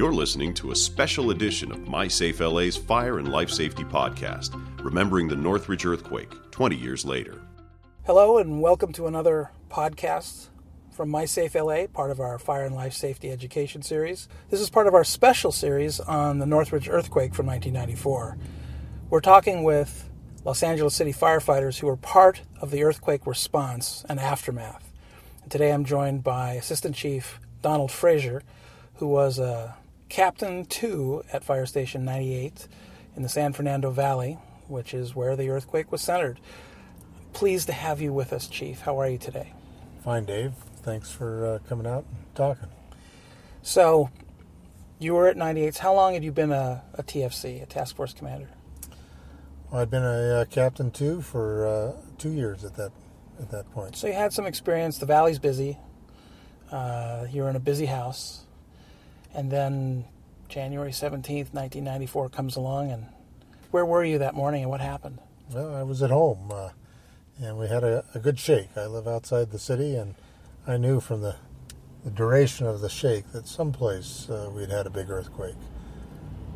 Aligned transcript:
You're 0.00 0.14
listening 0.14 0.54
to 0.54 0.70
a 0.70 0.76
special 0.76 1.30
edition 1.30 1.70
of 1.70 1.86
My 1.86 2.08
Safe 2.08 2.40
LA's 2.40 2.74
Fire 2.74 3.18
and 3.18 3.30
Life 3.30 3.50
Safety 3.50 3.84
Podcast, 3.84 4.58
remembering 4.82 5.28
the 5.28 5.36
Northridge 5.36 5.84
earthquake 5.84 6.32
20 6.52 6.74
years 6.74 7.04
later. 7.04 7.42
Hello, 8.06 8.38
and 8.38 8.62
welcome 8.62 8.94
to 8.94 9.06
another 9.06 9.50
podcast 9.70 10.48
from 10.90 11.10
My 11.10 11.26
Safe 11.26 11.54
LA, 11.54 11.86
part 11.86 12.10
of 12.10 12.18
our 12.18 12.38
Fire 12.38 12.64
and 12.64 12.74
Life 12.74 12.94
Safety 12.94 13.30
Education 13.30 13.82
series. 13.82 14.26
This 14.48 14.62
is 14.62 14.70
part 14.70 14.86
of 14.86 14.94
our 14.94 15.04
special 15.04 15.52
series 15.52 16.00
on 16.00 16.38
the 16.38 16.46
Northridge 16.46 16.88
earthquake 16.88 17.34
from 17.34 17.44
1994. 17.44 18.38
We're 19.10 19.20
talking 19.20 19.64
with 19.64 20.08
Los 20.46 20.62
Angeles 20.62 20.94
City 20.94 21.12
firefighters 21.12 21.78
who 21.78 21.86
were 21.88 21.98
part 21.98 22.40
of 22.62 22.70
the 22.70 22.84
earthquake 22.84 23.26
response 23.26 24.06
and 24.08 24.18
aftermath. 24.18 24.94
And 25.42 25.52
today 25.52 25.70
I'm 25.70 25.84
joined 25.84 26.24
by 26.24 26.52
Assistant 26.52 26.96
Chief 26.96 27.38
Donald 27.60 27.92
Frazier, 27.92 28.42
who 28.94 29.06
was 29.06 29.38
a 29.38 29.76
Captain 30.10 30.66
2 30.66 31.22
at 31.32 31.44
Fire 31.44 31.64
Station 31.64 32.04
98 32.04 32.66
in 33.14 33.22
the 33.22 33.28
San 33.28 33.52
Fernando 33.52 33.90
Valley, 33.90 34.38
which 34.66 34.92
is 34.92 35.14
where 35.14 35.36
the 35.36 35.48
earthquake 35.48 35.90
was 35.92 36.02
centered. 36.02 36.40
Pleased 37.32 37.68
to 37.68 37.72
have 37.72 38.00
you 38.00 38.12
with 38.12 38.32
us, 38.32 38.48
Chief. 38.48 38.80
How 38.80 39.00
are 39.00 39.08
you 39.08 39.18
today? 39.18 39.52
Fine, 40.02 40.24
Dave. 40.24 40.52
Thanks 40.82 41.10
for 41.10 41.46
uh, 41.46 41.58
coming 41.68 41.86
out 41.86 42.04
and 42.10 42.34
talking. 42.34 42.68
So, 43.62 44.10
you 44.98 45.14
were 45.14 45.28
at 45.28 45.36
98. 45.36 45.78
How 45.78 45.94
long 45.94 46.14
had 46.14 46.24
you 46.24 46.32
been 46.32 46.50
a, 46.50 46.82
a 46.94 47.04
TFC, 47.04 47.62
a 47.62 47.66
task 47.66 47.94
force 47.94 48.12
commander? 48.12 48.48
Well, 49.70 49.80
I'd 49.80 49.90
been 49.90 50.02
a 50.02 50.40
uh, 50.40 50.44
captain 50.46 50.90
two 50.90 51.22
for 51.22 51.66
uh, 51.66 51.92
two 52.18 52.30
years 52.30 52.64
at 52.64 52.74
that 52.74 52.90
at 53.38 53.50
that 53.52 53.70
point. 53.70 53.96
So 53.96 54.08
you 54.08 54.12
had 54.12 54.32
some 54.32 54.44
experience. 54.44 54.98
The 54.98 55.06
valley's 55.06 55.38
busy. 55.38 55.78
Uh, 56.72 57.26
you're 57.30 57.48
in 57.48 57.54
a 57.54 57.60
busy 57.60 57.86
house. 57.86 58.46
And 59.34 59.50
then 59.50 60.04
January 60.48 60.90
17th, 60.90 61.54
1994 61.54 62.28
comes 62.30 62.56
along. 62.56 62.90
And 62.90 63.06
where 63.70 63.86
were 63.86 64.04
you 64.04 64.18
that 64.18 64.34
morning 64.34 64.62
and 64.62 64.70
what 64.70 64.80
happened? 64.80 65.18
Well, 65.52 65.74
I 65.74 65.82
was 65.82 66.02
at 66.02 66.10
home 66.10 66.50
uh, 66.52 66.70
and 67.40 67.58
we 67.58 67.68
had 67.68 67.84
a, 67.84 68.04
a, 68.14 68.18
good 68.18 68.38
shake. 68.38 68.76
I 68.76 68.86
live 68.86 69.06
outside 69.06 69.50
the 69.50 69.58
city 69.58 69.94
and 69.94 70.14
I 70.66 70.76
knew 70.76 71.00
from 71.00 71.22
the, 71.22 71.36
the 72.04 72.10
duration 72.10 72.66
of 72.66 72.80
the 72.80 72.88
shake 72.88 73.32
that 73.32 73.46
someplace 73.46 74.28
uh, 74.28 74.50
we'd 74.52 74.70
had 74.70 74.86
a 74.86 74.90
big 74.90 75.10
earthquake. 75.10 75.56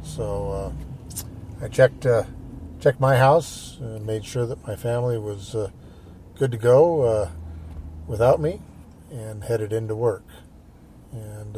So 0.02 0.50
uh, 1.60 1.64
I 1.64 1.68
checked, 1.68 2.06
uh, 2.06 2.24
checked 2.80 3.00
my 3.00 3.16
house 3.16 3.78
and 3.80 4.04
made 4.04 4.24
sure 4.24 4.46
that 4.46 4.66
my 4.66 4.76
family 4.76 5.18
was 5.18 5.54
uh, 5.54 5.70
good 6.36 6.50
to 6.52 6.58
go 6.58 7.30
without 8.06 8.40
me 8.40 8.60
and 9.10 9.44
headed 9.44 9.72
into 9.72 9.94
work. 9.94 10.24
And 11.12 11.56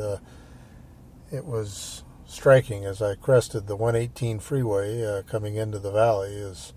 it 1.32 1.44
was 1.44 2.04
striking 2.26 2.84
as 2.84 3.00
I 3.00 3.14
crested 3.14 3.66
the 3.66 3.76
118 3.76 4.38
freeway 4.40 5.04
uh, 5.04 5.22
coming 5.22 5.56
into 5.56 5.78
the 5.78 5.90
valley. 5.90 6.34
Is 6.34 6.72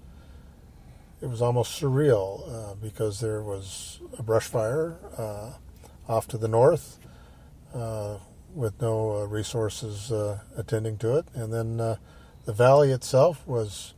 it 1.21 1.27
was 1.27 1.41
almost 1.41 1.79
surreal 1.79 2.71
uh, 2.71 2.75
because 2.75 3.19
there 3.19 3.41
was 3.41 3.99
a 4.17 4.23
brush 4.23 4.47
fire 4.47 4.97
uh, 5.17 5.51
off 6.07 6.27
to 6.29 6.37
the 6.37 6.47
north 6.47 6.99
uh, 7.73 8.17
with 8.53 8.81
no 8.81 9.17
uh, 9.17 9.25
resources 9.25 10.11
uh, 10.11 10.39
attending 10.55 10.97
to 10.97 11.17
it, 11.17 11.25
and 11.33 11.53
then 11.53 11.77
the 11.77 12.53
valley 12.53 12.91
itself 12.91 13.45
was 13.47 13.93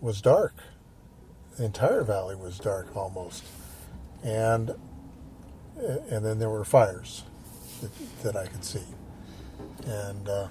was 0.00 0.20
dark. 0.20 0.54
The 1.56 1.64
entire 1.64 2.04
valley 2.04 2.36
was 2.36 2.58
dark 2.58 2.96
almost, 2.96 3.44
and 4.22 4.74
and 5.76 6.24
then 6.24 6.38
there 6.38 6.50
were 6.50 6.64
fires 6.64 7.24
that, 7.80 8.22
that 8.22 8.36
I 8.36 8.46
could 8.46 8.64
see 8.64 8.82
and 9.84 10.28
uh, 10.28 10.48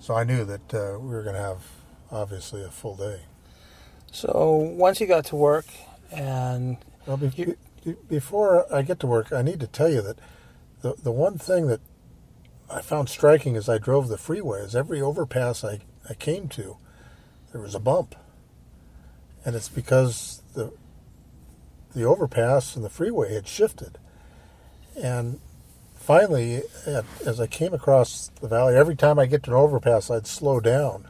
so 0.00 0.14
I 0.14 0.24
knew 0.24 0.44
that 0.44 0.74
uh, 0.74 0.98
we 0.98 1.08
were 1.08 1.22
going 1.22 1.36
to 1.36 1.42
have 1.42 1.62
obviously 2.10 2.62
a 2.62 2.70
full 2.70 2.96
day. 2.96 3.22
So 4.12 4.54
once 4.56 5.00
you 5.00 5.06
got 5.06 5.24
to 5.26 5.36
work, 5.36 5.66
and 6.12 6.76
well, 7.06 7.16
be- 7.16 7.32
you, 7.36 7.56
be- 7.84 7.96
before 8.08 8.72
I 8.72 8.82
get 8.82 9.00
to 9.00 9.06
work, 9.06 9.32
I 9.32 9.42
need 9.42 9.60
to 9.60 9.66
tell 9.66 9.88
you 9.90 10.02
that 10.02 10.18
the 10.82 10.94
the 11.02 11.12
one 11.12 11.38
thing 11.38 11.66
that 11.68 11.80
I 12.70 12.80
found 12.80 13.08
striking 13.08 13.56
as 13.56 13.68
I 13.68 13.78
drove 13.78 14.08
the 14.08 14.18
freeway 14.18 14.60
is 14.60 14.76
every 14.76 15.00
overpass 15.00 15.64
I, 15.64 15.80
I 16.08 16.14
came 16.14 16.48
to, 16.50 16.76
there 17.52 17.60
was 17.60 17.74
a 17.74 17.80
bump, 17.80 18.14
and 19.44 19.54
it's 19.56 19.68
because 19.68 20.42
the 20.54 20.72
the 21.94 22.04
overpass 22.04 22.76
and 22.76 22.84
the 22.84 22.90
freeway 22.90 23.34
had 23.34 23.46
shifted, 23.48 23.98
and 25.00 25.40
finally, 26.04 26.62
as 27.24 27.40
I 27.40 27.46
came 27.46 27.72
across 27.72 28.30
the 28.40 28.48
valley, 28.48 28.76
every 28.76 28.94
time 28.94 29.18
I 29.18 29.26
get 29.26 29.42
to 29.44 29.50
an 29.50 29.56
overpass, 29.56 30.10
I'd 30.10 30.26
slow 30.26 30.60
down, 30.60 31.08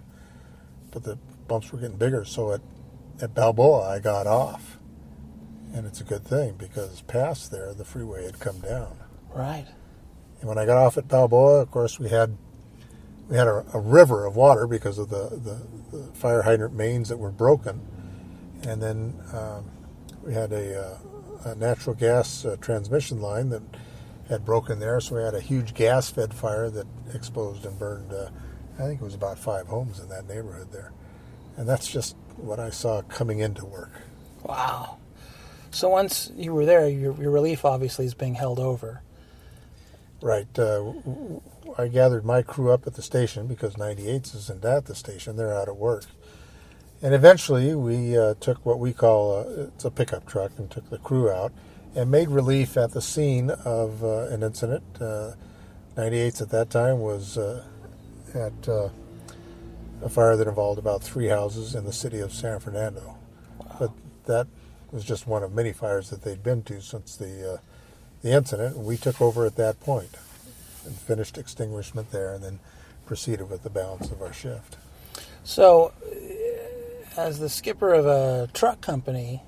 but 0.92 1.02
the 1.02 1.18
bumps 1.48 1.72
were 1.72 1.80
getting 1.80 1.96
bigger. 1.96 2.24
So 2.24 2.52
at 2.52 2.60
at 3.20 3.34
Balboa, 3.34 3.88
I 3.90 3.98
got 4.00 4.26
off, 4.26 4.78
and 5.72 5.86
it's 5.86 6.00
a 6.00 6.04
good 6.04 6.24
thing 6.24 6.54
because 6.58 7.02
past 7.02 7.50
there, 7.50 7.72
the 7.74 7.84
freeway 7.84 8.24
had 8.24 8.40
come 8.40 8.60
down. 8.60 8.98
Right. 9.32 9.66
And 10.40 10.48
when 10.48 10.58
I 10.58 10.66
got 10.66 10.78
off 10.78 10.98
at 10.98 11.08
Balboa, 11.08 11.60
of 11.60 11.70
course, 11.70 11.98
we 11.98 12.08
had 12.08 12.36
we 13.28 13.36
had 13.36 13.48
a, 13.48 13.64
a 13.72 13.80
river 13.80 14.26
of 14.26 14.36
water 14.36 14.66
because 14.66 14.98
of 14.98 15.08
the, 15.08 15.30
the, 15.30 15.96
the, 15.96 16.12
fire 16.12 16.42
hydrant 16.42 16.74
mains 16.74 17.08
that 17.08 17.16
were 17.16 17.30
broken, 17.30 17.80
and 18.62 18.82
then 18.82 19.14
um, 19.32 19.64
we 20.22 20.34
had 20.34 20.52
a, 20.52 20.78
uh, 20.78 20.98
a 21.50 21.54
natural 21.54 21.96
gas 21.96 22.44
uh, 22.44 22.56
transmission 22.60 23.20
line 23.22 23.48
that 23.48 23.62
had 24.28 24.44
broken 24.44 24.78
there, 24.78 25.00
so 25.00 25.16
we 25.16 25.22
had 25.22 25.34
a 25.34 25.40
huge 25.40 25.74
gas-fed 25.74 26.32
fire 26.32 26.70
that 26.70 26.86
exposed 27.12 27.66
and 27.66 27.78
burned. 27.78 28.12
Uh, 28.12 28.30
I 28.78 28.82
think 28.82 29.00
it 29.00 29.04
was 29.04 29.14
about 29.14 29.38
five 29.38 29.66
homes 29.66 30.00
in 30.00 30.08
that 30.08 30.26
neighborhood 30.26 30.72
there, 30.72 30.92
and 31.56 31.68
that's 31.68 31.86
just 31.86 32.16
what 32.36 32.58
I 32.58 32.70
saw 32.70 33.02
coming 33.02 33.40
into 33.40 33.64
work. 33.64 33.92
Wow. 34.42 34.98
So 35.70 35.88
once 35.88 36.30
you 36.36 36.54
were 36.54 36.64
there, 36.64 36.88
your, 36.88 37.14
your 37.20 37.30
relief 37.30 37.64
obviously 37.64 38.06
is 38.06 38.14
being 38.14 38.34
held 38.34 38.58
over. 38.58 39.02
Right. 40.22 40.58
Uh, 40.58 40.92
I 41.76 41.88
gathered 41.88 42.24
my 42.24 42.42
crew 42.42 42.70
up 42.70 42.86
at 42.86 42.94
the 42.94 43.02
station 43.02 43.46
because 43.46 43.74
98s 43.74 44.34
isn't 44.34 44.64
at 44.64 44.86
the 44.86 44.94
station; 44.94 45.36
they're 45.36 45.54
out 45.54 45.68
of 45.68 45.76
work. 45.76 46.04
And 47.02 47.12
eventually, 47.12 47.74
we 47.74 48.16
uh, 48.16 48.34
took 48.40 48.64
what 48.64 48.78
we 48.78 48.92
call 48.92 49.36
a, 49.36 49.64
it's 49.64 49.84
a 49.84 49.90
pickup 49.90 50.26
truck 50.26 50.52
and 50.56 50.70
took 50.70 50.88
the 50.88 50.98
crew 50.98 51.30
out 51.30 51.52
and 51.94 52.10
made 52.10 52.28
relief 52.28 52.76
at 52.76 52.92
the 52.92 53.00
scene 53.00 53.50
of 53.50 54.02
uh, 54.02 54.28
an 54.28 54.42
incident. 54.42 54.82
Uh, 55.00 55.32
98s 55.96 56.42
at 56.42 56.50
that 56.50 56.70
time 56.70 56.98
was 56.98 57.38
uh, 57.38 57.64
at 58.34 58.68
uh, 58.68 58.88
a 60.02 60.08
fire 60.08 60.36
that 60.36 60.48
involved 60.48 60.78
about 60.78 61.02
three 61.02 61.28
houses 61.28 61.74
in 61.74 61.84
the 61.84 61.92
city 61.92 62.18
of 62.18 62.32
San 62.32 62.58
Fernando. 62.58 63.16
Wow. 63.58 63.76
But 63.78 63.90
that 64.26 64.46
was 64.90 65.04
just 65.04 65.26
one 65.26 65.42
of 65.42 65.52
many 65.52 65.72
fires 65.72 66.10
that 66.10 66.22
they'd 66.22 66.42
been 66.42 66.62
to 66.64 66.80
since 66.82 67.16
the 67.16 67.54
uh, 67.54 67.56
the 68.22 68.32
incident. 68.32 68.76
And 68.76 68.84
we 68.84 68.96
took 68.96 69.20
over 69.20 69.46
at 69.46 69.56
that 69.56 69.80
point 69.80 70.16
and 70.84 70.94
finished 70.94 71.38
extinguishment 71.38 72.10
there, 72.10 72.34
and 72.34 72.42
then 72.42 72.58
proceeded 73.06 73.48
with 73.48 73.62
the 73.62 73.70
balance 73.70 74.10
of 74.10 74.20
our 74.20 74.32
shift. 74.32 74.76
So, 75.44 75.92
as 77.16 77.38
the 77.38 77.48
skipper 77.48 77.94
of 77.94 78.06
a 78.06 78.48
truck 78.52 78.80
company, 78.80 79.42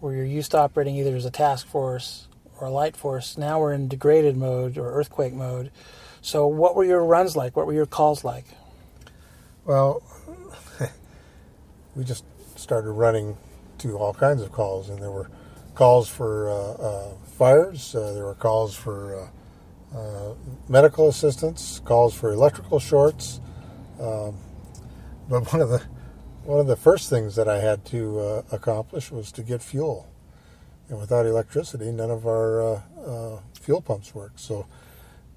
where 0.00 0.14
you're 0.14 0.24
used 0.24 0.50
to 0.52 0.58
operating 0.58 0.96
either 0.96 1.14
as 1.14 1.24
a 1.24 1.30
task 1.30 1.66
force 1.66 2.28
or 2.58 2.66
a 2.66 2.70
light 2.70 2.96
force. 2.96 3.38
Now 3.38 3.60
we're 3.60 3.72
in 3.72 3.88
degraded 3.88 4.36
mode 4.36 4.76
or 4.76 4.92
earthquake 4.92 5.32
mode. 5.32 5.70
So, 6.22 6.46
what 6.46 6.74
were 6.74 6.84
your 6.84 7.04
runs 7.04 7.36
like? 7.36 7.56
What 7.56 7.66
were 7.66 7.72
your 7.72 7.86
calls 7.86 8.24
like? 8.24 8.44
Well, 9.64 10.02
we 11.94 12.04
just 12.04 12.24
started 12.56 12.90
running 12.90 13.36
to 13.78 13.96
all 13.96 14.12
kinds 14.12 14.42
of 14.42 14.52
calls, 14.52 14.90
and 14.90 15.00
there 15.00 15.10
were 15.10 15.30
calls 15.74 16.08
for 16.08 16.50
uh, 16.50 16.54
uh, 16.54 17.14
fires, 17.38 17.94
uh, 17.94 18.12
there 18.12 18.24
were 18.24 18.34
calls 18.34 18.74
for 18.74 19.30
uh, 19.94 19.96
uh, 19.96 20.34
medical 20.68 21.08
assistance, 21.08 21.80
calls 21.84 22.14
for 22.14 22.32
electrical 22.32 22.78
shorts. 22.78 23.40
Um, 23.98 24.36
but 25.28 25.50
one 25.52 25.62
of 25.62 25.70
the 25.70 25.82
one 26.44 26.58
of 26.58 26.66
the 26.66 26.76
first 26.76 27.10
things 27.10 27.36
that 27.36 27.48
I 27.48 27.58
had 27.58 27.84
to 27.86 28.18
uh, 28.18 28.42
accomplish 28.50 29.10
was 29.10 29.30
to 29.32 29.42
get 29.42 29.62
fuel. 29.62 30.08
And 30.88 30.98
without 30.98 31.26
electricity, 31.26 31.92
none 31.92 32.10
of 32.10 32.26
our 32.26 32.60
uh, 32.60 32.80
uh, 33.06 33.40
fuel 33.60 33.80
pumps 33.80 34.14
work. 34.14 34.32
So 34.36 34.66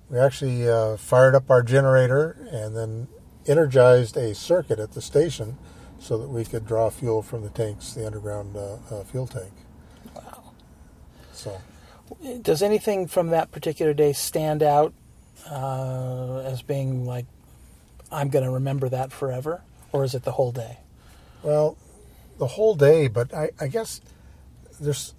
we 0.10 0.18
actually 0.18 0.68
uh, 0.68 0.98
fired 0.98 1.36
up 1.36 1.50
our 1.50 1.62
generator 1.62 2.48
and 2.52 2.76
then 2.76 3.08
energized 3.46 4.18
a 4.18 4.34
circuit 4.34 4.80
at 4.80 4.94
the 4.94 5.02
station 5.02 5.58
so 6.00 6.18
that 6.18 6.30
we 6.30 6.44
could 6.44 6.66
draw 6.66 6.90
fuel 6.90 7.22
from 7.22 7.44
the 7.44 7.50
tanks, 7.50 7.94
the 7.94 8.06
underground 8.06 8.56
uh, 8.56 8.78
uh, 8.90 9.04
fuel 9.04 9.28
tank. 9.28 9.52
Wow. 10.16 10.54
So, 11.34 11.62
does 12.42 12.64
anything 12.64 13.08
from 13.08 13.28
that 13.28 13.52
particular 13.52 13.94
day 13.94 14.14
stand 14.14 14.64
out 14.64 14.94
as 15.50 16.62
being 16.62 17.06
like, 17.06 17.26
I'm 18.12 18.30
going 18.30 18.46
to 18.46 18.52
remember 18.52 18.90
that 18.90 19.12
forever? 19.12 19.62
Or 19.92 20.04
is 20.04 20.16
it 20.16 20.24
the 20.24 20.32
whole 20.32 20.52
day? 20.52 20.80
Well, 21.44 21.78
the 22.38 22.48
whole 22.48 22.74
day, 22.74 23.10
but 23.10 23.34
I, 23.34 23.51
I 23.60 23.68
guess 23.68 24.00
there's 24.80 25.13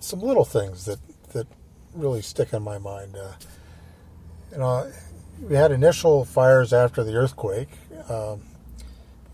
some 0.00 0.20
little 0.20 0.44
things 0.44 0.84
that, 0.86 0.98
that 1.32 1.46
really 1.94 2.22
stick 2.22 2.52
in 2.52 2.62
my 2.62 2.78
mind. 2.78 3.14
Uh, 3.16 3.32
you 4.50 4.58
know, 4.58 4.92
we 5.40 5.54
had 5.54 5.70
initial 5.70 6.24
fires 6.24 6.72
after 6.72 7.04
the 7.04 7.14
earthquake, 7.14 7.68
um, 8.08 8.42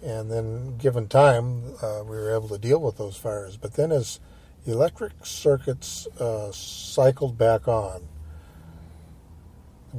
and 0.05 0.31
then 0.31 0.77
given 0.77 1.09
time, 1.09 1.63
uh, 1.83 2.03
we 2.05 2.17
were 2.17 2.35
able 2.35 2.49
to 2.49 2.59
deal 2.59 2.79
with 2.79 2.99
those 2.99 3.17
fires. 3.17 3.57
But 3.57 3.75
then, 3.75 3.91
as 3.91 4.21
electric 4.67 5.25
circuits 5.25 6.07
uh, 6.21 6.53
cycled 6.53 7.39
back 7.39 7.67
on, 7.67 8.03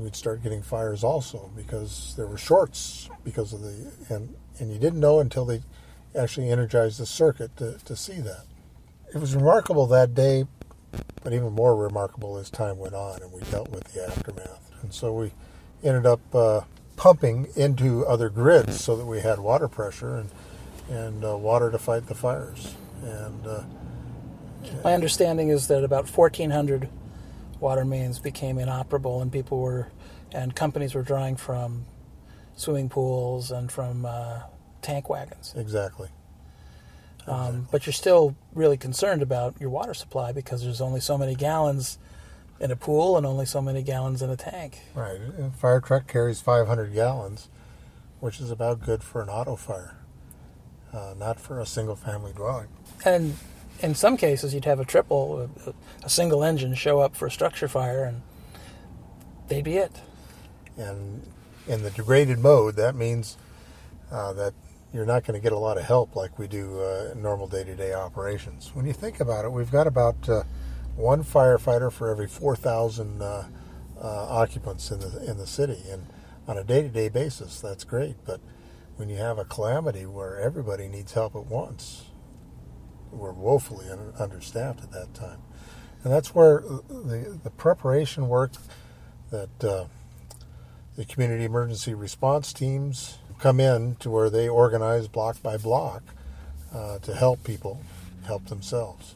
we'd 0.02 0.16
start 0.16 0.44
getting 0.44 0.62
fires 0.62 1.04
also 1.04 1.52
because 1.56 2.14
there 2.18 2.28
were 2.28 2.38
shorts 2.38 3.10
because 3.24 3.54
of 3.54 3.62
the 3.62 3.92
and 4.10 4.36
and 4.60 4.72
you 4.72 4.80
didn't 4.80 5.00
know 5.00 5.20
until 5.20 5.46
they 5.46 5.62
actually 6.18 6.50
energized 6.50 7.00
the 7.00 7.06
circuit 7.06 7.56
to, 7.58 7.78
to 7.86 7.96
see 7.96 8.20
that. 8.22 8.46
It 9.14 9.20
was 9.20 9.36
remarkable 9.36 9.86
that 9.88 10.16
day, 10.16 10.46
but 11.24 11.34
even 11.34 11.54
more 11.54 11.76
remarkable 11.76 12.38
as 12.38 12.50
time 12.50 12.78
went 12.78 12.96
on 12.96 13.22
and 13.22 13.32
we 13.32 13.42
dealt 13.52 13.70
with 13.70 13.84
the 13.86 14.08
aftermath. 14.08 14.72
And 14.82 14.94
so 14.94 15.14
we 15.14 15.32
ended 15.84 16.06
up 16.06 16.20
uh, 16.34 16.62
pumping 16.96 17.48
into 17.56 18.06
other 18.06 18.30
grids 18.30 18.84
so 18.84 18.96
that 18.96 19.06
we 19.06 19.22
had 19.22 19.40
water 19.40 19.68
pressure 19.68 20.18
and 20.18 20.30
and 20.90 21.26
uh, 21.26 21.36
water 21.38 21.70
to 21.70 21.78
fight 21.78 22.08
the 22.08 22.16
fires. 22.16 22.76
And 23.04 23.46
uh, 23.46 23.64
my 24.84 24.94
understanding 24.94 25.50
is 25.50 25.68
that 25.68 25.84
about 25.84 26.10
1,400 26.10 26.90
water 27.60 27.86
mains 27.86 28.20
became 28.20 28.58
inoperable, 28.58 29.22
and 29.22 29.32
people 29.32 29.60
were 29.60 29.92
and 30.34 30.56
companies 30.56 30.94
were 30.94 31.04
drawing 31.04 31.38
from 31.38 31.86
swimming 32.56 32.90
pools 32.90 33.52
and 33.52 33.72
from 33.72 34.06
uh, 34.06 34.42
tank 34.82 35.10
wagons. 35.10 35.54
Exactly. 35.56 36.10
Um. 37.28 37.68
But 37.72 37.86
you're 37.86 37.94
still 37.94 38.36
really 38.54 38.78
concerned 38.78 39.22
about 39.22 39.56
your 39.60 39.70
water 39.70 39.94
supply 39.94 40.32
because 40.32 40.64
there's 40.64 40.82
only 40.82 41.00
so 41.00 41.18
many 41.18 41.36
gallons 41.36 41.98
in 42.60 42.72
a 42.72 42.76
pool 42.76 43.18
and 43.18 43.26
only 43.26 43.46
so 43.46 43.62
many 43.62 43.84
gallons 43.84 44.22
in 44.22 44.30
a 44.30 44.38
tank. 44.38 44.80
Right. 44.96 45.20
A 45.40 45.52
fire 45.52 45.80
truck 45.80 46.08
carries 46.08 46.42
500 46.42 46.94
gallons, 46.94 47.50
which 48.20 48.40
is 48.40 48.50
about 48.50 48.82
good 48.82 49.04
for 49.04 49.22
an 49.22 49.30
auto 49.30 49.56
fire, 49.56 49.98
uh, 50.94 51.14
not 51.18 51.40
for 51.40 51.60
a 51.60 51.66
single 51.66 51.96
family 51.96 52.34
dwelling. 52.34 52.68
And 53.06 53.36
in 53.82 53.96
some 53.96 54.18
cases, 54.18 54.54
you'd 54.54 54.66
have 54.66 54.80
a 54.80 54.86
triple, 54.86 55.50
a, 55.66 55.74
a, 56.04 56.10
single 56.10 56.44
engine 56.44 56.74
show 56.74 57.00
up 57.00 57.16
for 57.16 57.28
a 57.28 57.32
structure 57.32 57.68
fire, 57.68 58.04
and 58.04 58.22
they'd 59.48 59.64
be 59.64 59.78
it. 59.78 59.92
And 60.78 61.24
in 61.68 61.84
the 61.84 61.92
degraded 61.92 62.40
mode, 62.40 62.76
that 62.76 62.96
means 62.96 63.38
uh, 64.12 64.34
that 64.34 64.54
you're 64.94 65.06
not 65.06 65.26
going 65.26 65.40
to 65.40 65.44
get 65.44 65.52
a 65.52 65.58
lot 65.58 65.78
of 65.78 65.84
help 65.84 66.16
like 66.16 66.40
we 66.40 66.48
do 66.48 66.80
uh, 66.80 67.12
in 67.12 67.22
normal 67.22 67.48
day 67.48 67.64
to 67.64 67.76
day 67.76 67.94
operations. 67.94 68.72
When 68.74 68.86
you 68.86 68.94
think 68.94 69.20
about 69.20 69.46
it, 69.46 69.52
we've 69.52 69.72
got 69.72 69.86
about 69.86 70.28
uh, 70.30 70.44
one 70.96 71.24
firefighter 71.24 71.92
for 71.92 72.10
every 72.10 72.28
4,000 72.28 73.22
uh, 73.22 73.26
uh, 74.02 74.08
occupants 74.30 74.92
in 74.92 75.00
the 75.00 75.30
in 75.30 75.38
the 75.38 75.48
city, 75.48 75.80
and 75.90 76.06
on 76.48 76.58
a 76.58 76.64
day-to-day 76.64 77.10
basis, 77.10 77.60
that's 77.60 77.84
great. 77.84 78.16
But 78.26 78.40
when 78.96 79.10
you 79.10 79.18
have 79.18 79.38
a 79.38 79.46
calamity 79.46 80.06
where 80.06 80.40
everybody 80.40 80.88
needs 80.88 81.14
help 81.14 81.36
at 81.36 81.46
once, 81.46 82.06
we're 83.12 83.32
woefully 83.32 83.88
understaffed 84.20 84.82
at 84.84 84.92
that 84.92 85.14
time, 85.14 85.40
and 86.04 86.12
that's 86.12 86.34
where 86.36 86.62
the 86.90 87.40
the 87.44 87.50
preparation 87.50 88.28
work 88.28 88.52
that 89.32 89.64
uh, 89.64 89.86
the 90.96 91.06
community 91.06 91.44
emergency 91.46 91.94
response 91.94 92.54
teams 92.54 93.18
come 93.40 93.60
in 93.60 93.96
to 93.98 94.10
where 94.10 94.30
they 94.30 94.50
organize 94.50 95.08
block 95.08 95.42
by 95.44 95.58
block 95.58 96.04
uh, 96.74 97.00
to 97.00 97.14
help 97.14 97.44
people 97.44 97.82
help 98.26 98.46
themselves. 98.46 99.16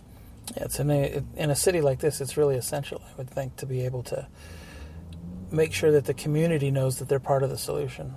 Yeah, 0.55 0.63
it's 0.65 0.79
in 0.79 0.91
a 0.91 1.23
in 1.35 1.49
a 1.49 1.55
city 1.55 1.81
like 1.81 1.99
this, 1.99 2.21
it's 2.21 2.37
really 2.37 2.55
essential. 2.55 3.01
I 3.11 3.15
would 3.17 3.29
think 3.29 3.55
to 3.57 3.65
be 3.65 3.85
able 3.85 4.03
to 4.03 4.27
make 5.51 5.73
sure 5.73 5.91
that 5.91 6.05
the 6.05 6.13
community 6.13 6.71
knows 6.71 6.99
that 6.99 7.09
they're 7.09 7.19
part 7.19 7.43
of 7.43 7.49
the 7.49 7.57
solution. 7.57 8.15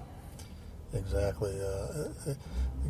Exactly. 0.92 1.50
Uh, 1.50 2.08
the 2.24 2.36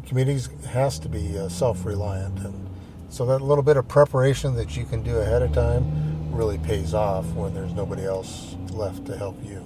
communities 0.07 0.49
has 0.69 0.99
to 0.99 1.09
be 1.09 1.39
uh, 1.39 1.49
self-reliant, 1.49 2.39
and 2.41 2.69
so 3.15 3.25
that 3.25 3.41
little 3.41 3.63
bit 3.63 3.77
of 3.77 3.87
preparation 3.87 4.57
that 4.57 4.77
you 4.77 4.85
can 4.85 5.01
do 5.05 5.19
ahead 5.19 5.41
of 5.41 5.53
time 5.53 6.35
really 6.35 6.59
pays 6.59 6.95
off 6.95 7.25
when 7.27 7.55
there's 7.55 7.73
nobody 7.73 8.05
else 8.05 8.57
left 8.73 9.07
to 9.07 9.17
help 9.17 9.37
you. 9.45 9.65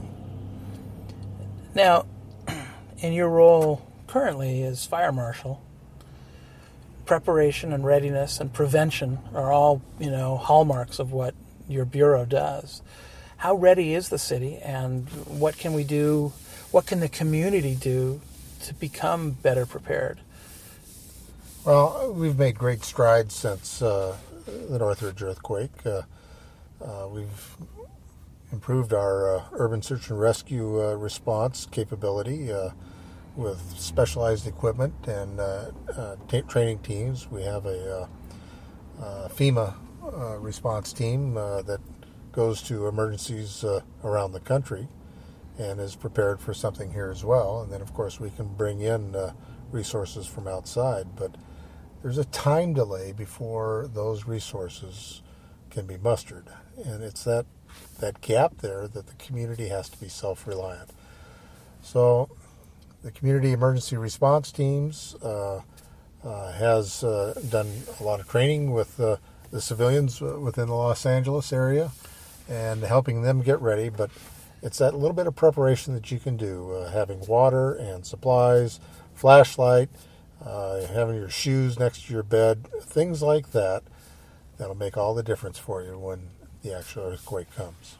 Now, 1.74 2.04
in 2.98 3.14
your 3.14 3.30
role 3.30 3.90
currently 4.06 4.62
as 4.64 4.84
fire 4.84 5.12
marshal, 5.12 5.62
preparation 7.06 7.72
and 7.72 7.86
readiness 7.86 8.38
and 8.38 8.52
prevention 8.52 9.18
are 9.34 9.50
all, 9.50 9.80
you 9.98 10.10
know, 10.10 10.36
hallmarks 10.36 10.98
of 10.98 11.10
what 11.10 11.34
your 11.66 11.86
bureau 11.86 12.26
does. 12.26 12.82
How 13.38 13.54
ready 13.54 13.94
is 13.94 14.10
the 14.10 14.18
city 14.18 14.58
and 14.58 15.08
what 15.26 15.56
can 15.56 15.72
we 15.72 15.84
do, 15.84 16.34
what 16.70 16.84
can 16.84 17.00
the 17.00 17.08
community 17.08 17.74
do 17.74 18.20
to 18.64 18.74
become 18.74 19.30
better 19.30 19.64
prepared? 19.64 20.18
Well, 21.68 22.14
we've 22.14 22.38
made 22.38 22.56
great 22.56 22.82
strides 22.82 23.34
since 23.34 23.82
uh, 23.82 24.16
the 24.70 24.78
Northridge 24.78 25.20
earthquake. 25.20 25.84
Uh, 25.84 26.00
uh, 26.82 27.06
we've 27.08 27.56
improved 28.50 28.94
our 28.94 29.36
uh, 29.36 29.42
urban 29.52 29.82
search 29.82 30.08
and 30.08 30.18
rescue 30.18 30.82
uh, 30.82 30.94
response 30.94 31.66
capability 31.70 32.50
uh, 32.50 32.70
with 33.36 33.60
specialized 33.78 34.46
equipment 34.46 34.94
and 35.06 35.38
t- 36.30 36.40
training 36.48 36.78
teams. 36.78 37.30
We 37.30 37.42
have 37.42 37.66
a 37.66 38.08
FEMA 39.28 39.74
response 40.40 40.94
team 40.94 41.34
that 41.34 41.80
goes 42.32 42.62
to 42.62 42.86
emergencies 42.86 43.62
around 44.02 44.32
the 44.32 44.40
country 44.40 44.88
and 45.58 45.80
is 45.80 45.96
prepared 45.96 46.40
for 46.40 46.54
something 46.54 46.94
here 46.94 47.10
as 47.10 47.26
well. 47.26 47.60
And 47.60 47.70
then, 47.70 47.82
of 47.82 47.92
course, 47.92 48.18
we 48.18 48.30
can 48.30 48.54
bring 48.54 48.80
in 48.80 49.14
resources 49.70 50.26
from 50.26 50.48
outside. 50.48 51.08
But 51.14 51.36
there's 52.02 52.18
a 52.18 52.24
time 52.26 52.74
delay 52.74 53.12
before 53.12 53.88
those 53.92 54.26
resources 54.26 55.22
can 55.70 55.86
be 55.86 55.96
mustered, 55.96 56.46
and 56.84 57.02
it's 57.02 57.24
that 57.24 57.46
that 58.00 58.20
gap 58.20 58.58
there 58.58 58.88
that 58.88 59.06
the 59.06 59.14
community 59.14 59.68
has 59.68 59.88
to 59.88 59.98
be 59.98 60.08
self-reliant. 60.08 60.90
So, 61.82 62.30
the 63.02 63.10
community 63.10 63.52
emergency 63.52 63.96
response 63.96 64.50
teams 64.52 65.14
uh, 65.22 65.60
uh, 66.24 66.52
has 66.52 67.04
uh, 67.04 67.40
done 67.48 67.70
a 68.00 68.02
lot 68.02 68.20
of 68.20 68.28
training 68.28 68.72
with 68.72 68.98
uh, 69.00 69.16
the 69.50 69.60
civilians 69.60 70.20
within 70.20 70.68
the 70.68 70.74
Los 70.74 71.06
Angeles 71.06 71.52
area 71.52 71.90
and 72.48 72.82
helping 72.82 73.22
them 73.22 73.42
get 73.42 73.60
ready. 73.60 73.88
But 73.88 74.10
it's 74.62 74.78
that 74.78 74.94
little 74.94 75.14
bit 75.14 75.26
of 75.26 75.36
preparation 75.36 75.94
that 75.94 76.10
you 76.10 76.18
can 76.18 76.36
do, 76.36 76.72
uh, 76.72 76.90
having 76.90 77.20
water 77.26 77.72
and 77.72 78.04
supplies, 78.04 78.80
flashlight 79.14 79.88
uh, 80.44 80.86
having 80.86 81.16
your 81.16 81.30
shoes 81.30 81.78
next 81.78 82.06
to 82.06 82.12
your 82.12 82.22
bed, 82.22 82.68
things 82.80 83.22
like 83.22 83.52
that. 83.52 83.82
That'll 84.58 84.74
make 84.74 84.96
all 84.96 85.14
the 85.14 85.22
difference 85.22 85.58
for 85.58 85.82
you 85.82 85.98
when 85.98 86.30
the 86.62 86.76
actual 86.76 87.04
earthquake 87.04 87.54
comes. 87.54 87.96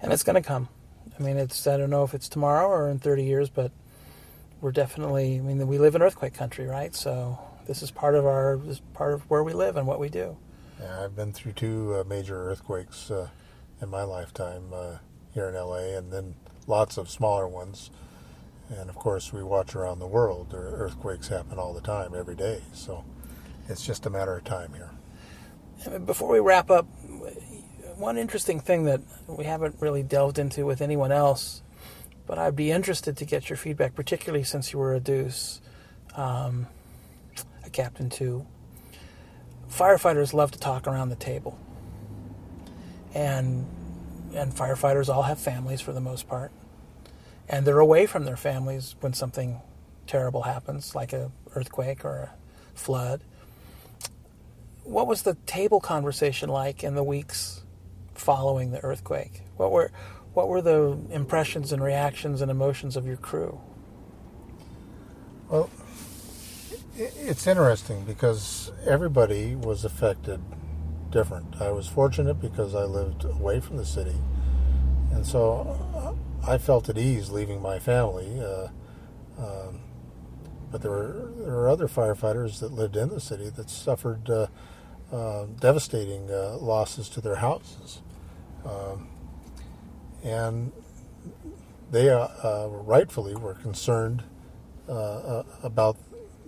And 0.00 0.12
it's 0.12 0.22
going 0.22 0.34
to 0.34 0.46
come. 0.46 0.68
I 1.18 1.22
mean, 1.22 1.36
it's 1.36 1.66
I 1.66 1.76
don't 1.76 1.90
know 1.90 2.04
if 2.04 2.14
it's 2.14 2.28
tomorrow 2.28 2.66
or 2.68 2.88
in 2.88 2.98
30 2.98 3.24
years, 3.24 3.50
but 3.50 3.72
we're 4.60 4.72
definitely. 4.72 5.36
I 5.36 5.40
mean, 5.40 5.66
we 5.66 5.78
live 5.78 5.94
in 5.94 6.02
earthquake 6.02 6.34
country, 6.34 6.66
right? 6.66 6.94
So 6.94 7.38
this 7.66 7.82
is 7.82 7.90
part 7.90 8.14
of 8.14 8.26
our 8.26 8.58
this 8.58 8.76
is 8.76 8.82
part 8.94 9.12
of 9.12 9.22
where 9.30 9.42
we 9.42 9.52
live 9.52 9.76
and 9.76 9.86
what 9.86 10.00
we 10.00 10.08
do. 10.08 10.36
Yeah, 10.80 11.04
I've 11.04 11.14
been 11.14 11.32
through 11.32 11.52
two 11.52 11.94
uh, 11.94 12.04
major 12.04 12.50
earthquakes 12.50 13.10
uh, 13.10 13.28
in 13.82 13.90
my 13.90 14.02
lifetime 14.02 14.72
uh, 14.72 14.96
here 15.34 15.48
in 15.48 15.54
LA, 15.54 15.96
and 15.96 16.12
then 16.12 16.34
lots 16.66 16.96
of 16.96 17.10
smaller 17.10 17.46
ones. 17.46 17.90
And 18.70 18.88
of 18.88 18.94
course, 18.94 19.32
we 19.32 19.42
watch 19.42 19.74
around 19.74 19.98
the 19.98 20.06
world. 20.06 20.54
Earthquakes 20.54 21.28
happen 21.28 21.58
all 21.58 21.74
the 21.74 21.80
time, 21.80 22.14
every 22.14 22.36
day. 22.36 22.62
So 22.72 23.04
it's 23.68 23.84
just 23.84 24.06
a 24.06 24.10
matter 24.10 24.36
of 24.36 24.44
time 24.44 24.72
here. 24.74 24.90
Before 25.98 26.28
we 26.28 26.38
wrap 26.38 26.70
up, 26.70 26.86
one 27.96 28.16
interesting 28.16 28.60
thing 28.60 28.84
that 28.84 29.00
we 29.26 29.44
haven't 29.44 29.76
really 29.80 30.02
delved 30.02 30.38
into 30.38 30.64
with 30.64 30.80
anyone 30.80 31.10
else, 31.10 31.62
but 32.26 32.38
I'd 32.38 32.54
be 32.54 32.70
interested 32.70 33.16
to 33.16 33.24
get 33.24 33.50
your 33.50 33.56
feedback, 33.56 33.94
particularly 33.94 34.44
since 34.44 34.72
you 34.72 34.78
were 34.78 34.94
a 34.94 35.00
deuce, 35.00 35.60
um, 36.14 36.66
a 37.64 37.70
captain 37.70 38.08
two. 38.08 38.46
Firefighters 39.70 40.32
love 40.32 40.50
to 40.52 40.58
talk 40.58 40.86
around 40.86 41.08
the 41.08 41.16
table, 41.16 41.58
and 43.14 43.66
and 44.34 44.52
firefighters 44.54 45.08
all 45.08 45.22
have 45.22 45.38
families 45.38 45.80
for 45.80 45.92
the 45.92 46.00
most 46.00 46.28
part 46.28 46.52
and 47.50 47.66
they're 47.66 47.80
away 47.80 48.06
from 48.06 48.24
their 48.24 48.36
families 48.36 48.96
when 49.00 49.12
something 49.12 49.60
terrible 50.06 50.42
happens, 50.42 50.94
like 50.94 51.12
a 51.12 51.32
earthquake 51.56 52.04
or 52.04 52.16
a 52.16 52.32
flood. 52.78 53.22
What 54.84 55.06
was 55.06 55.22
the 55.22 55.34
table 55.46 55.80
conversation 55.80 56.48
like 56.48 56.84
in 56.84 56.94
the 56.94 57.04
weeks 57.04 57.62
following 58.14 58.70
the 58.70 58.82
earthquake? 58.84 59.42
What 59.56 59.72
were 59.72 59.92
what 60.34 60.48
were 60.48 60.62
the 60.62 60.98
impressions 61.10 61.72
and 61.72 61.82
reactions 61.82 62.40
and 62.40 62.50
emotions 62.50 62.96
of 62.96 63.06
your 63.06 63.16
crew? 63.16 63.60
Well, 65.48 65.68
it's 66.96 67.46
interesting 67.48 68.04
because 68.04 68.70
everybody 68.86 69.56
was 69.56 69.84
affected 69.84 70.40
different. 71.10 71.60
I 71.60 71.70
was 71.72 71.88
fortunate 71.88 72.40
because 72.40 72.74
I 72.76 72.84
lived 72.84 73.24
away 73.24 73.60
from 73.60 73.76
the 73.76 73.84
city 73.84 74.14
And 75.12 75.26
so 75.26 76.16
I 76.46 76.58
felt 76.58 76.88
at 76.88 76.98
ease 76.98 77.30
leaving 77.30 77.60
my 77.60 77.78
family. 77.78 78.40
Uh, 78.40 78.68
um, 79.38 79.80
but 80.70 80.82
there 80.82 80.90
were 80.90 81.32
there 81.36 81.52
were 81.52 81.68
other 81.68 81.88
firefighters 81.88 82.60
that 82.60 82.72
lived 82.72 82.96
in 82.96 83.08
the 83.08 83.20
city 83.20 83.50
that 83.50 83.68
suffered 83.68 84.30
uh, 84.30 84.46
uh, 85.12 85.46
devastating 85.58 86.30
uh, 86.30 86.56
losses 86.58 87.08
to 87.10 87.20
their 87.20 87.36
houses, 87.36 88.02
um, 88.64 89.08
and 90.22 90.72
they 91.90 92.08
uh, 92.08 92.28
uh, 92.42 92.68
rightfully 92.70 93.34
were 93.34 93.54
concerned 93.54 94.22
about 95.62 95.96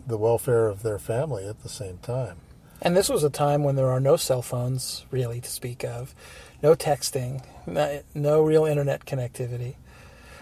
the 0.07 0.19
welfare 0.19 0.67
of 0.67 0.83
their 0.83 0.99
family 0.99 1.47
at 1.47 1.63
the 1.63 1.69
same 1.69 1.99
time. 1.99 2.37
And 2.85 2.97
this 2.97 3.09
was 3.09 3.23
a 3.23 3.31
time 3.31 3.62
when 3.62 3.77
there 3.77 3.89
are 3.91 4.01
no 4.01 4.17
cell 4.17 4.43
phones 4.43 5.07
really 5.12 5.41
to 5.41 5.49
speak 5.49 5.85
of, 5.85 6.17
no 6.65 6.75
texting, 6.75 7.45
no 8.12 8.43
real 8.43 8.65
internet 8.65 9.07
connectivity. 9.07 9.77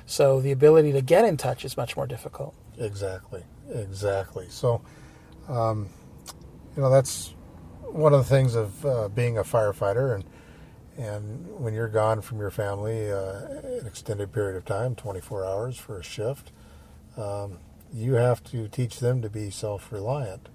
So 0.06 0.40
the 0.40 0.50
ability 0.50 0.92
to 0.92 1.02
get 1.02 1.26
in 1.26 1.36
touch 1.36 1.66
is 1.66 1.76
much 1.76 1.98
more 1.98 2.06
difficult. 2.06 2.54
Exactly, 2.78 3.44
exactly. 3.70 4.46
So, 4.48 4.80
um, 5.48 5.90
you 6.74 6.82
know, 6.82 6.88
that's 6.88 7.34
one 7.82 8.14
of 8.14 8.20
the 8.20 8.34
things 8.34 8.54
of 8.54 8.86
uh, 8.86 9.08
being 9.08 9.36
a 9.36 9.44
firefighter, 9.44 10.14
and 10.14 10.24
and 10.96 11.46
when 11.60 11.74
you're 11.74 11.88
gone 11.88 12.22
from 12.22 12.38
your 12.38 12.50
family 12.50 13.10
uh, 13.10 13.46
an 13.80 13.86
extended 13.86 14.32
period 14.32 14.56
of 14.56 14.64
time, 14.64 14.94
24 14.94 15.44
hours 15.44 15.76
for 15.76 15.98
a 15.98 16.02
shift, 16.02 16.52
um, 17.16 17.58
you 17.92 18.14
have 18.14 18.42
to 18.44 18.68
teach 18.68 19.00
them 19.00 19.22
to 19.22 19.30
be 19.30 19.50
self-reliant 19.50 20.48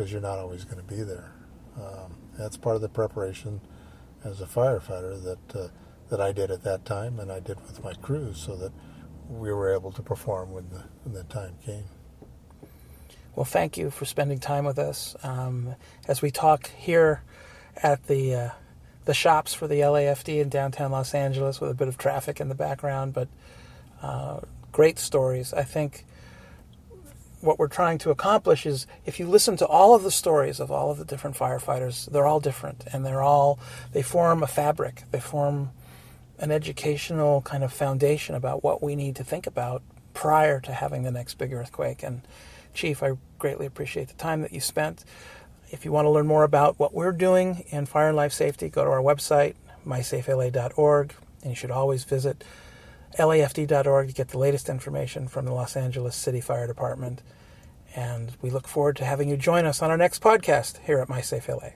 because 0.00 0.10
you're 0.10 0.22
not 0.22 0.38
always 0.38 0.64
going 0.64 0.78
to 0.78 0.82
be 0.82 1.02
there. 1.02 1.30
Um, 1.76 2.16
that's 2.38 2.56
part 2.56 2.74
of 2.74 2.80
the 2.80 2.88
preparation 2.88 3.60
as 4.24 4.40
a 4.40 4.46
firefighter 4.46 5.22
that 5.22 5.60
uh, 5.60 5.68
that 6.08 6.22
I 6.22 6.32
did 6.32 6.50
at 6.50 6.62
that 6.62 6.86
time, 6.86 7.20
and 7.20 7.30
I 7.30 7.38
did 7.38 7.60
with 7.60 7.84
my 7.84 7.92
crews, 7.92 8.38
so 8.38 8.56
that 8.56 8.72
we 9.28 9.52
were 9.52 9.74
able 9.74 9.92
to 9.92 10.00
perform 10.00 10.52
when 10.52 10.70
the 10.70 10.84
when 11.04 11.12
the 11.12 11.24
time 11.24 11.58
came. 11.66 11.84
Well, 13.36 13.44
thank 13.44 13.76
you 13.76 13.90
for 13.90 14.06
spending 14.06 14.38
time 14.38 14.64
with 14.64 14.78
us 14.78 15.16
um, 15.22 15.74
as 16.08 16.22
we 16.22 16.30
talk 16.30 16.70
here 16.70 17.22
at 17.76 18.06
the 18.06 18.34
uh, 18.34 18.50
the 19.04 19.12
shops 19.12 19.52
for 19.52 19.68
the 19.68 19.80
LAFD 19.80 20.40
in 20.40 20.48
downtown 20.48 20.92
Los 20.92 21.12
Angeles 21.12 21.60
with 21.60 21.70
a 21.70 21.74
bit 21.74 21.88
of 21.88 21.98
traffic 21.98 22.40
in 22.40 22.48
the 22.48 22.54
background, 22.54 23.12
but 23.12 23.28
uh, 24.00 24.40
great 24.72 24.98
stories. 24.98 25.52
I 25.52 25.64
think 25.64 26.06
what 27.40 27.58
we're 27.58 27.68
trying 27.68 27.98
to 27.98 28.10
accomplish 28.10 28.66
is 28.66 28.86
if 29.06 29.18
you 29.18 29.26
listen 29.26 29.56
to 29.56 29.66
all 29.66 29.94
of 29.94 30.02
the 30.02 30.10
stories 30.10 30.60
of 30.60 30.70
all 30.70 30.90
of 30.90 30.98
the 30.98 31.04
different 31.04 31.36
firefighters, 31.36 32.10
they're 32.10 32.26
all 32.26 32.40
different 32.40 32.84
and 32.92 33.04
they're 33.04 33.22
all 33.22 33.58
they 33.92 34.02
form 34.02 34.42
a 34.42 34.46
fabric. 34.46 35.04
They 35.10 35.20
form 35.20 35.70
an 36.38 36.50
educational 36.50 37.42
kind 37.42 37.64
of 37.64 37.72
foundation 37.72 38.34
about 38.34 38.62
what 38.62 38.82
we 38.82 38.96
need 38.96 39.16
to 39.16 39.24
think 39.24 39.46
about 39.46 39.82
prior 40.14 40.60
to 40.60 40.72
having 40.72 41.02
the 41.02 41.10
next 41.10 41.34
big 41.34 41.52
earthquake. 41.52 42.02
And 42.02 42.22
Chief, 42.74 43.02
I 43.02 43.12
greatly 43.38 43.66
appreciate 43.66 44.08
the 44.08 44.14
time 44.14 44.42
that 44.42 44.52
you 44.52 44.60
spent. 44.60 45.04
If 45.70 45.84
you 45.84 45.92
want 45.92 46.06
to 46.06 46.10
learn 46.10 46.26
more 46.26 46.44
about 46.44 46.78
what 46.78 46.94
we're 46.94 47.12
doing 47.12 47.64
in 47.70 47.86
fire 47.86 48.08
and 48.08 48.16
life 48.16 48.32
safety, 48.32 48.68
go 48.68 48.84
to 48.84 48.90
our 48.90 49.00
website, 49.00 49.54
mysafela.org, 49.86 51.14
and 51.42 51.50
you 51.50 51.56
should 51.56 51.70
always 51.70 52.04
visit 52.04 52.44
lafd.org 53.18 54.08
to 54.08 54.14
get 54.14 54.28
the 54.28 54.38
latest 54.38 54.68
information 54.68 55.28
from 55.28 55.44
the 55.44 55.52
Los 55.52 55.76
Angeles 55.76 56.14
City 56.16 56.40
Fire 56.40 56.66
Department. 56.66 57.22
And 57.94 58.32
we 58.40 58.50
look 58.50 58.68
forward 58.68 58.96
to 58.96 59.04
having 59.04 59.28
you 59.28 59.36
join 59.36 59.64
us 59.64 59.82
on 59.82 59.90
our 59.90 59.96
next 59.96 60.22
podcast 60.22 60.78
here 60.78 60.98
at 60.98 61.08
MySafeLA. 61.08 61.72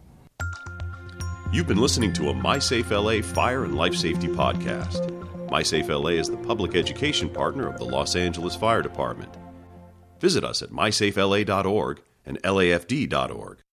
You've 1.52 1.66
been 1.66 1.78
listening 1.78 2.12
to 2.14 2.30
a 2.30 2.34
MySafeLA 2.34 3.24
Fire 3.24 3.64
and 3.64 3.76
Life 3.76 3.94
Safety 3.94 4.28
podcast. 4.28 5.10
MySafeLA 5.48 6.18
is 6.18 6.28
the 6.28 6.36
public 6.36 6.74
education 6.74 7.28
partner 7.28 7.68
of 7.68 7.78
the 7.78 7.84
Los 7.84 8.16
Angeles 8.16 8.56
Fire 8.56 8.82
Department. 8.82 9.32
Visit 10.20 10.44
us 10.44 10.62
at 10.62 10.70
mysafela.org 10.70 12.02
and 12.26 12.42
lafd.org. 12.42 13.64